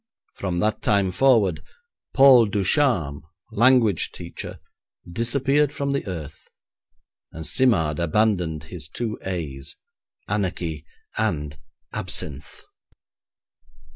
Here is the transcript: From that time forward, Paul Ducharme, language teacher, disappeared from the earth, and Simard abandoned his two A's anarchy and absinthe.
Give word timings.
From 0.33 0.57
that 0.61 0.81
time 0.81 1.11
forward, 1.11 1.61
Paul 2.15 2.47
Ducharme, 2.47 3.21
language 3.51 4.11
teacher, 4.11 4.57
disappeared 5.07 5.71
from 5.71 5.91
the 5.91 6.07
earth, 6.07 6.49
and 7.31 7.45
Simard 7.45 7.99
abandoned 7.99 8.63
his 8.63 8.87
two 8.89 9.19
A's 9.23 9.75
anarchy 10.27 10.87
and 11.19 11.55
absinthe. 11.93 12.63